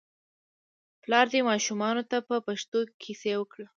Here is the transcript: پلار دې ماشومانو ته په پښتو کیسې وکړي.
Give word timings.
پلار 1.03 1.25
دې 1.33 1.41
ماشومانو 1.49 2.03
ته 2.09 2.17
په 2.27 2.35
پښتو 2.45 2.79
کیسې 3.01 3.33
وکړي. 3.37 3.65